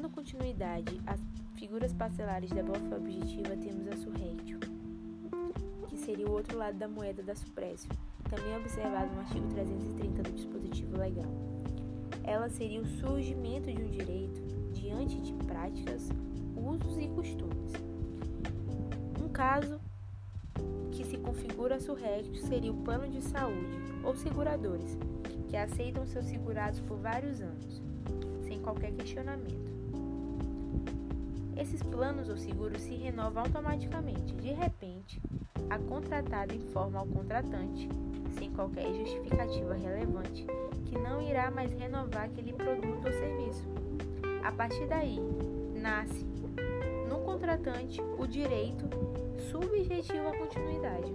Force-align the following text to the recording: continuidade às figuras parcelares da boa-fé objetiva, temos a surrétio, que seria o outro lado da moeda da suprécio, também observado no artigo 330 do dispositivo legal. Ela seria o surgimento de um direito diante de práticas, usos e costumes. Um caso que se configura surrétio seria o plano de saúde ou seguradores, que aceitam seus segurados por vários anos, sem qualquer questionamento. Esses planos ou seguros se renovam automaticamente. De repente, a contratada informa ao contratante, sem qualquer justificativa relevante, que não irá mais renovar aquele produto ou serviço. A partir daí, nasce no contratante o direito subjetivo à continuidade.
continuidade 0.00 1.00
às 1.06 1.20
figuras 1.56 1.92
parcelares 1.92 2.50
da 2.50 2.62
boa-fé 2.62 2.96
objetiva, 2.96 3.56
temos 3.56 3.86
a 3.88 3.96
surrétio, 3.96 4.58
que 5.88 5.96
seria 5.96 6.26
o 6.26 6.32
outro 6.32 6.56
lado 6.56 6.78
da 6.78 6.88
moeda 6.88 7.22
da 7.22 7.34
suprécio, 7.34 7.90
também 8.30 8.56
observado 8.56 9.12
no 9.14 9.20
artigo 9.20 9.48
330 9.48 10.22
do 10.22 10.32
dispositivo 10.32 10.96
legal. 10.96 11.30
Ela 12.24 12.48
seria 12.48 12.80
o 12.80 12.86
surgimento 12.86 13.72
de 13.72 13.82
um 13.82 13.90
direito 13.90 14.40
diante 14.72 15.20
de 15.20 15.32
práticas, 15.44 16.08
usos 16.56 16.98
e 16.98 17.08
costumes. 17.08 17.72
Um 19.22 19.28
caso 19.28 19.80
que 20.92 21.04
se 21.04 21.18
configura 21.18 21.80
surrétio 21.80 22.36
seria 22.36 22.72
o 22.72 22.82
plano 22.82 23.08
de 23.08 23.20
saúde 23.20 23.76
ou 24.04 24.16
seguradores, 24.16 24.96
que 25.48 25.56
aceitam 25.56 26.06
seus 26.06 26.26
segurados 26.26 26.80
por 26.80 26.98
vários 26.98 27.40
anos, 27.40 27.82
sem 28.46 28.60
qualquer 28.60 28.92
questionamento. 28.92 29.71
Esses 31.62 31.80
planos 31.80 32.28
ou 32.28 32.36
seguros 32.36 32.82
se 32.82 32.96
renovam 32.96 33.44
automaticamente. 33.44 34.34
De 34.34 34.50
repente, 34.50 35.22
a 35.70 35.78
contratada 35.78 36.52
informa 36.52 36.98
ao 36.98 37.06
contratante, 37.06 37.88
sem 38.36 38.50
qualquer 38.50 38.92
justificativa 38.92 39.72
relevante, 39.72 40.44
que 40.86 40.98
não 40.98 41.22
irá 41.22 41.52
mais 41.52 41.72
renovar 41.72 42.24
aquele 42.24 42.52
produto 42.52 43.06
ou 43.06 43.12
serviço. 43.12 43.64
A 44.42 44.50
partir 44.50 44.88
daí, 44.88 45.20
nasce 45.80 46.26
no 47.08 47.20
contratante 47.20 48.00
o 48.18 48.26
direito 48.26 48.84
subjetivo 49.48 50.26
à 50.26 50.36
continuidade. 50.36 51.12